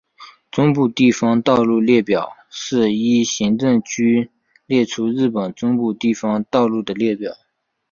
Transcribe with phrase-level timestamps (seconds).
[0.49, 4.31] 中部地方道路列表是依行政区
[4.65, 7.35] 列出日本中部地方道路的列表。